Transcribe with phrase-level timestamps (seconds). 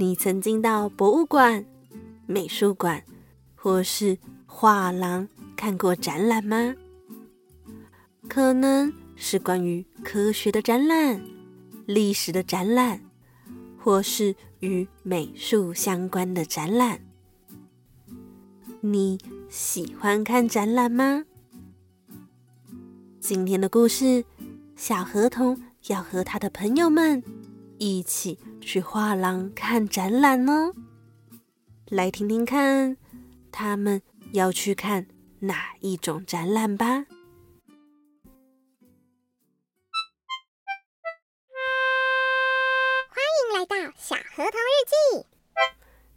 [0.00, 1.64] 你曾经到博物馆、
[2.24, 3.02] 美术馆
[3.56, 6.72] 或是画廊看过展览吗？
[8.28, 11.20] 可能是关于科学的展览、
[11.84, 13.00] 历史的展览，
[13.76, 17.00] 或是与美术相关的展览。
[18.80, 21.24] 你喜欢看展览吗？
[23.18, 24.24] 今天的故事，
[24.76, 27.20] 小河童要和他的朋友们
[27.78, 30.72] 一起去画廊看展览呢，
[31.86, 32.96] 来听听看
[33.52, 35.06] 他们要去看
[35.40, 36.86] 哪一种展览吧。
[43.10, 45.26] 欢迎来到小河童日记。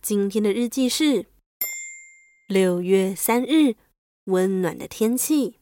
[0.00, 1.26] 今天的日记是
[2.48, 3.76] 六月三日，
[4.24, 5.58] 温暖的天气。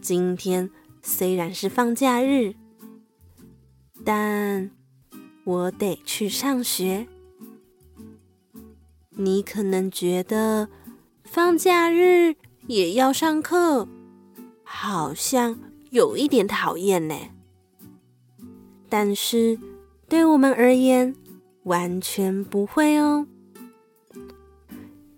[0.00, 0.70] 今天。
[1.06, 2.54] 虽然是放假日，
[4.04, 4.70] 但
[5.44, 7.06] 我得去上学。
[9.10, 10.70] 你可能觉得
[11.22, 12.34] 放假日
[12.66, 13.86] 也要上课，
[14.62, 15.58] 好像
[15.90, 17.14] 有一点讨厌呢。
[18.88, 19.58] 但是
[20.08, 21.14] 对我们而言，
[21.64, 23.26] 完全不会哦，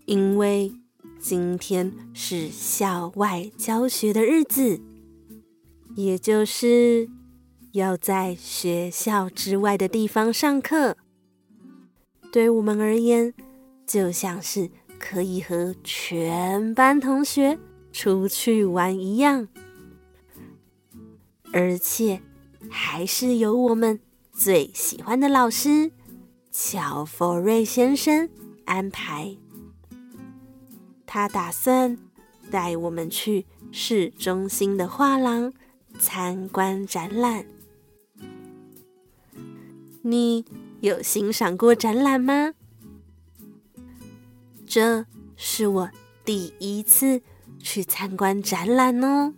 [0.04, 0.72] 因为
[1.20, 4.80] 今天是校外教学的日子。
[5.96, 7.08] 也就是
[7.72, 10.94] 要在学校之外的地方上课，
[12.30, 13.32] 对我们而言，
[13.86, 17.58] 就像是可以和全班同学
[17.92, 19.48] 出去玩一样，
[21.50, 22.20] 而且
[22.68, 23.98] 还是由我们
[24.34, 25.90] 最喜欢的老师
[26.52, 28.28] 乔佛瑞先生
[28.66, 29.34] 安排。
[31.06, 31.96] 他打算
[32.50, 35.54] 带我们去市中心的画廊。
[35.98, 37.46] 参观展览，
[40.02, 40.44] 你
[40.80, 42.52] 有欣赏过展览吗？
[44.66, 45.06] 这
[45.36, 45.90] 是我
[46.24, 47.20] 第一次
[47.58, 49.32] 去参观展览哦。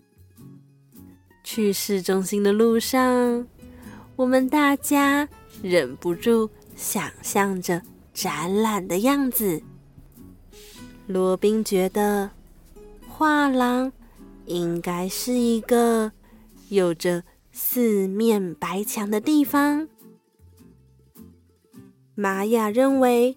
[1.45, 3.47] 去市中心的路上，
[4.17, 5.29] 我们大家
[5.63, 7.81] 忍不住想象着
[8.13, 9.63] 展览的样子。
[11.07, 12.31] 罗宾觉得
[13.09, 13.91] 画廊
[14.47, 16.13] 应该是一个。
[16.69, 19.89] 有着四面白墙的地方，
[22.15, 23.37] 玛雅认为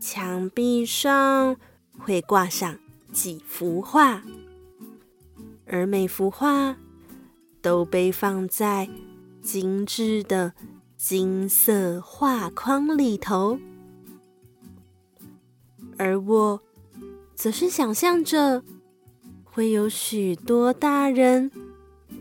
[0.00, 1.56] 墙壁上
[1.98, 2.78] 会挂上
[3.12, 4.22] 几幅画，
[5.66, 6.76] 而每幅画
[7.62, 8.88] 都被放在
[9.40, 10.52] 精致的
[10.96, 13.58] 金色画框里头，
[15.96, 16.60] 而我
[17.34, 18.64] 则是想象着
[19.44, 21.50] 会有许多大人。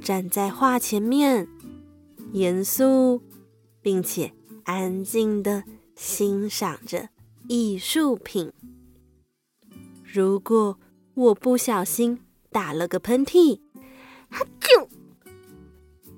[0.01, 1.47] 站在画前面，
[2.31, 3.21] 严肃
[3.81, 4.33] 并且
[4.63, 5.63] 安静地
[5.95, 7.09] 欣赏着
[7.47, 8.51] 艺术品。
[10.03, 10.79] 如果
[11.13, 12.19] 我不小心
[12.51, 13.59] 打了个喷嚏，
[14.29, 14.87] 哈啾，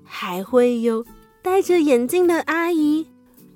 [0.04, 1.06] 还会有
[1.42, 3.08] 戴着眼镜的阿姨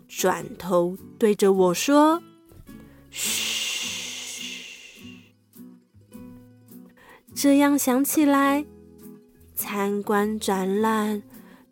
[0.08, 2.22] 转头对着我说
[3.12, 3.52] ：“嘘。”
[7.36, 8.66] 这样想起来。
[9.62, 11.22] 参观展览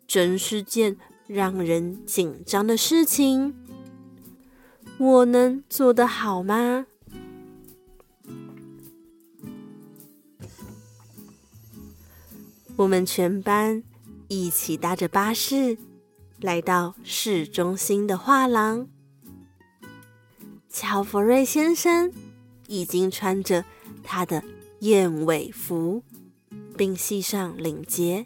[0.06, 0.96] 真是件
[1.26, 3.52] 让人紧张的事情。
[4.96, 6.86] 我能做得好吗？
[12.76, 13.82] 我们全班
[14.28, 15.76] 一起搭着巴士
[16.40, 18.86] 来到市中心的画廊。
[20.68, 22.12] 乔弗瑞先生
[22.68, 23.64] 已经穿着
[24.04, 24.44] 他的
[24.78, 26.04] 燕尾服，
[26.80, 28.24] 并系上领结，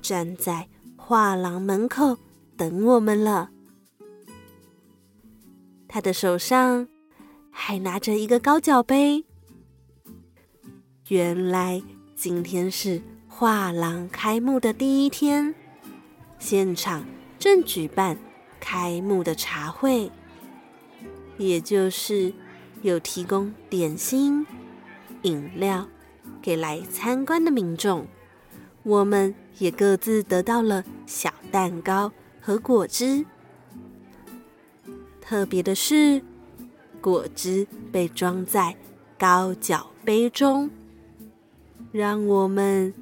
[0.00, 2.16] 站在画廊门口
[2.56, 3.50] 等我们了。
[5.88, 6.86] 他的手上
[7.50, 9.24] 还拿着一个高脚杯。
[11.08, 11.82] 原来
[12.14, 13.02] 今天是。
[13.26, 15.52] 画廊开幕的第一天，
[16.38, 17.04] 现场
[17.40, 18.16] 正举办
[18.60, 20.08] 开幕的茶会，
[21.38, 22.32] 也就是
[22.82, 24.46] 有提供点心、
[25.22, 25.88] 饮料
[26.40, 28.06] 给来参观的民众。
[28.82, 33.24] 我们也各自得到了小蛋糕和果汁。
[35.20, 36.22] 特别的是，
[37.00, 38.76] 果汁被装在
[39.18, 40.70] 高脚杯中，
[41.92, 42.92] 让我们。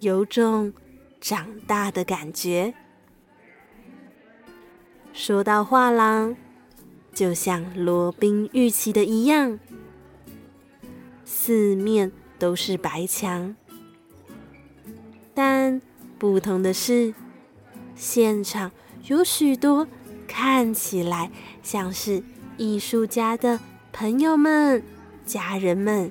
[0.00, 0.74] 有种
[1.22, 2.74] 长大的感觉。
[5.14, 6.36] 说到画廊，
[7.14, 9.58] 就像罗宾预期的一样，
[11.24, 13.54] 四面都是白墙，
[15.34, 15.80] 但
[16.18, 17.14] 不同的是，
[17.94, 18.70] 现场
[19.06, 19.86] 有许多
[20.26, 21.30] 看起来
[21.62, 22.22] 像是
[22.56, 23.60] 艺术家的
[23.92, 24.82] 朋友们、
[25.24, 26.10] 家人们，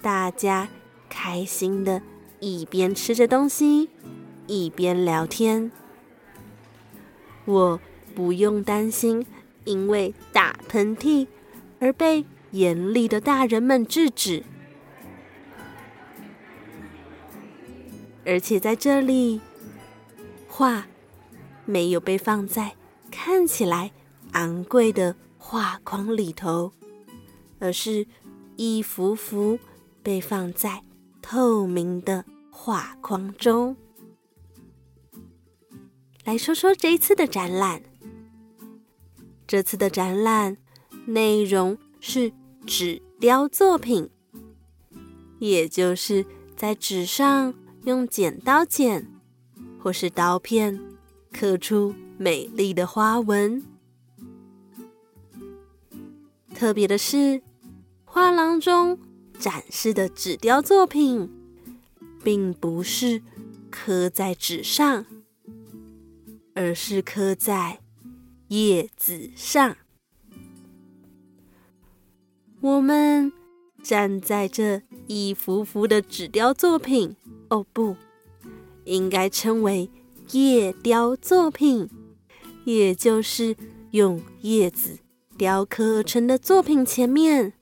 [0.00, 0.68] 大家
[1.08, 2.02] 开心的。
[2.42, 3.90] 一边吃着东西，
[4.46, 5.70] 一边聊天。
[7.44, 7.78] 我
[8.14, 9.26] 不用担心
[9.64, 11.26] 因为打喷嚏
[11.80, 14.42] 而被严厉的大人们制止，
[18.24, 19.40] 而且在这里，
[20.48, 20.86] 画
[21.64, 22.74] 没有被放在
[23.10, 23.92] 看起来
[24.32, 26.72] 昂贵的画框里头，
[27.58, 28.06] 而是
[28.56, 29.58] 一幅幅
[30.02, 30.82] 被放在。
[31.22, 33.76] 透明的画框中，
[36.24, 37.82] 来说说这一次的展览。
[39.46, 40.56] 这次的展览
[41.04, 42.32] 内容是
[42.66, 44.10] 纸雕作品，
[45.38, 46.26] 也就是
[46.56, 47.54] 在纸上
[47.84, 49.06] 用剪刀剪，
[49.78, 50.80] 或是刀片
[51.32, 53.62] 刻出美丽的花纹。
[56.54, 57.42] 特别的是，
[58.04, 58.98] 画廊中。
[59.38, 61.30] 展示的纸雕作品，
[62.22, 63.22] 并不是
[63.70, 65.06] 刻在纸上，
[66.52, 67.80] 而是刻在
[68.48, 69.78] 叶子上。
[72.60, 73.32] 我们
[73.82, 77.16] 站在这一幅幅的纸雕作品，
[77.50, 77.96] 哦不，
[78.84, 79.90] 应该称为
[80.30, 81.90] 叶雕作品，
[82.64, 83.56] 也就是
[83.90, 84.98] 用叶子
[85.36, 87.52] 雕刻成的作品前面。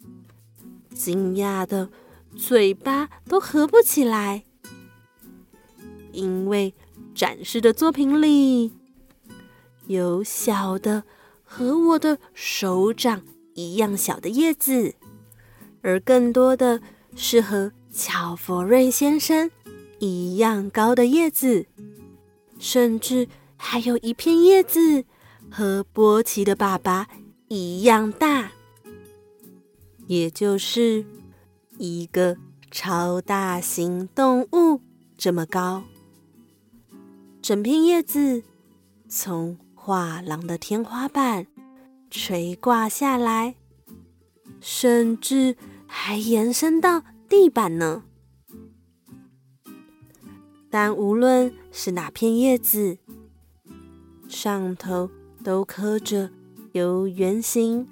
[0.95, 1.89] 惊讶的
[2.37, 4.45] 嘴巴都合不起来，
[6.13, 6.75] 因为
[7.15, 8.73] 展示的作品里
[9.87, 11.05] 有小的
[11.43, 13.23] 和我的手掌
[13.55, 14.95] 一样小的叶子，
[15.81, 16.83] 而更多的
[17.17, 19.51] 是和乔佛瑞先生
[19.99, 21.67] 一样高的叶子，
[22.59, 25.05] 甚至还有一片叶子
[25.51, 27.09] 和波奇的爸爸
[27.49, 28.53] 一样大。
[30.07, 31.05] 也就是
[31.77, 32.37] 一个
[32.71, 34.81] 超大型动物
[35.17, 35.83] 这么高，
[37.43, 38.43] 整片叶子
[39.09, 41.47] 从画廊的天花板
[42.11, 43.57] 垂挂下来，
[44.61, 48.05] 甚至还延伸到地板呢。
[50.71, 52.99] 但无论是哪片叶子，
[54.29, 55.11] 上头
[55.43, 56.31] 都刻着
[56.73, 57.89] 由圆形、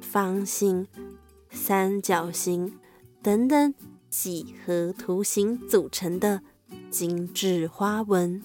[0.00, 0.86] 方形。
[1.56, 2.80] 三角形
[3.22, 3.72] 等等
[4.10, 6.42] 几何图形组成的
[6.90, 8.42] 精致花纹，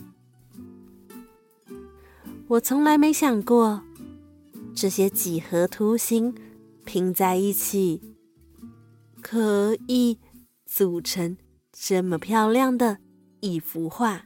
[2.49, 3.81] 我从来没想过
[4.75, 6.35] 这些几何图形
[6.85, 7.99] 拼在一起
[9.23, 10.19] 可以
[10.67, 11.35] 组成
[11.71, 12.99] 这么漂亮的
[13.39, 14.23] 一幅画。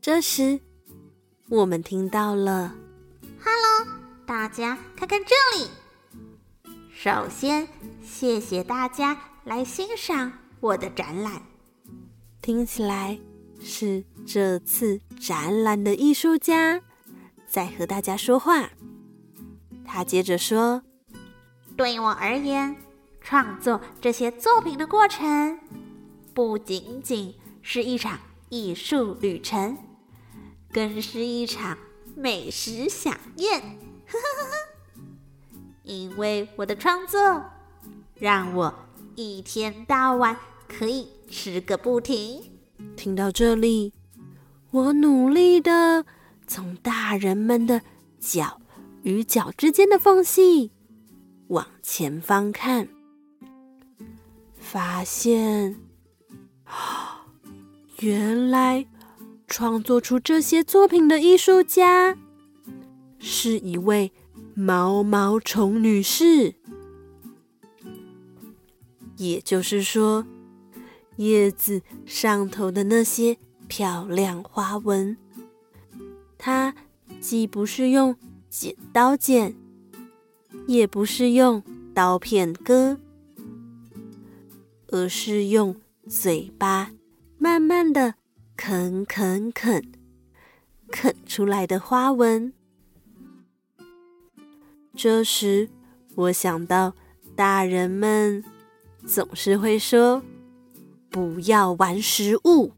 [0.00, 0.60] 这时，
[1.48, 2.74] 我们听到了。
[4.26, 5.70] 大家看看这里。
[6.92, 7.68] 首先，
[8.02, 11.42] 谢谢大家来欣赏我的展览。
[12.42, 13.18] 听起来
[13.60, 16.82] 是这次展览的艺术家
[17.46, 18.70] 在和大家说话。
[19.84, 20.82] 他接着说
[21.76, 22.76] ：“对我而言，
[23.28, 25.58] 创作这些作品的过程
[26.32, 29.76] 不仅仅是一场艺术旅程，
[30.72, 31.76] 更是一场
[32.14, 33.60] 美食饗宴。
[34.06, 35.10] 呵呵呵呵，
[35.82, 37.42] 因为我的创作，
[38.14, 38.72] 让我
[39.16, 40.36] 一天到晚
[40.68, 42.52] 可以吃个不停。
[42.94, 43.92] 听到这里，
[44.70, 46.06] 我努力的
[46.46, 47.82] 从大人们的
[48.20, 48.60] 脚
[49.02, 50.70] 与脚之间的缝隙
[51.48, 52.88] 往前方看，
[54.76, 55.74] 发现，
[58.00, 58.86] 原来
[59.46, 62.14] 创作出这些作品的艺术家
[63.18, 64.12] 是一位
[64.54, 66.56] 毛毛虫女士。
[69.16, 70.26] 也就是说，
[71.16, 75.16] 叶子上头的那些漂亮花纹，
[76.36, 76.74] 它
[77.18, 78.14] 既不是用
[78.50, 79.56] 剪刀剪，
[80.66, 81.62] 也不是用
[81.94, 83.00] 刀片割，
[84.88, 85.76] 而是用
[86.08, 86.92] 嘴巴
[87.38, 88.14] 慢慢的
[88.56, 89.92] 啃啃啃
[90.90, 92.52] 啃出来的花纹。
[94.94, 95.68] 这时，
[96.14, 96.94] 我想到
[97.34, 98.42] 大人们
[99.06, 100.22] 总是会说
[101.10, 102.72] ：“不要玩食物。”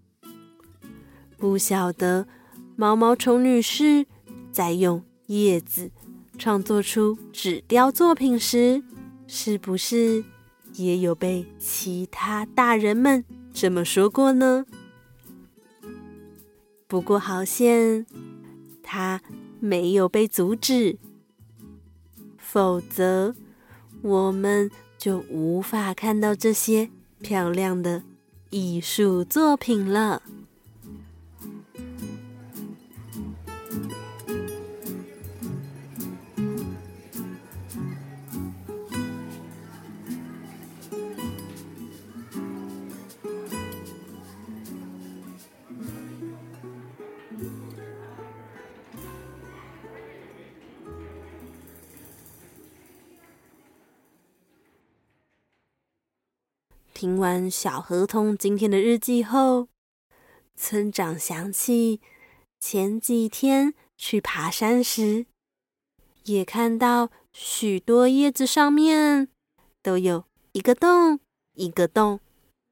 [1.38, 2.26] 不晓得
[2.74, 4.06] 毛毛虫女士
[4.50, 5.92] 在用叶子
[6.36, 8.82] 创作出纸雕作品时，
[9.28, 10.24] 是不是
[10.78, 14.64] 也有被其他大人们这么说过呢？
[16.86, 18.06] 不过好像
[18.82, 19.20] 他
[19.60, 20.96] 没有被阻止，
[22.38, 23.34] 否则
[24.00, 26.88] 我们就无法看到这些
[27.20, 28.04] 漂亮的
[28.50, 30.22] 艺术作品了。
[56.98, 59.68] 听完小河童今天的日记后，
[60.56, 62.00] 村长想起
[62.58, 65.26] 前几天去爬山时，
[66.24, 69.28] 也看到许多叶子上面
[69.80, 71.20] 都有一个洞
[71.54, 72.18] 一个洞，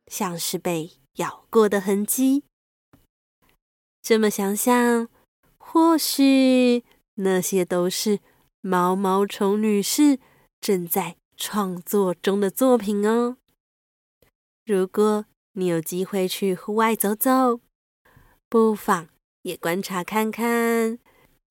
[0.08, 2.42] 像是被咬过的痕迹。
[4.02, 5.08] 这么想想，
[5.56, 6.82] 或许
[7.14, 8.18] 那些都是
[8.60, 10.18] 毛毛虫女士
[10.60, 13.36] 正在创作中的作品哦。
[14.66, 17.60] 如果你有机会去户外走走，
[18.48, 19.08] 不妨
[19.42, 20.98] 也观察看看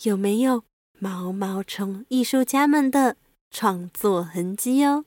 [0.04, 0.66] 有没有
[1.00, 3.16] 毛毛虫艺术家们的
[3.50, 5.06] 创作痕迹哦。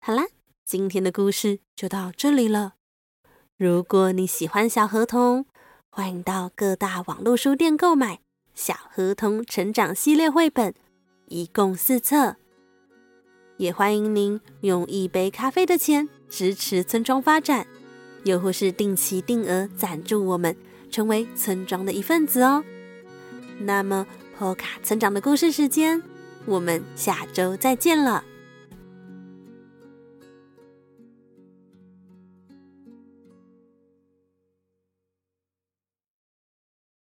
[0.00, 0.24] 好啦，
[0.64, 2.76] 今天的故事就到这里了。
[3.58, 5.44] 如果你喜欢小河童，
[5.90, 8.16] 欢迎到各大网络书店购买
[8.54, 10.74] 《小河童成长系列》绘本，
[11.26, 12.36] 一共四册。
[13.58, 16.08] 也欢迎您用一杯咖啡的钱。
[16.32, 17.66] 支持村庄发展，
[18.24, 20.56] 又或是定期定额赞助我们，
[20.90, 22.64] 成为村庄的一份子哦。
[23.58, 24.06] 那么，
[24.38, 26.02] 波卡村长的故事时间，
[26.46, 28.24] 我们下周再见了。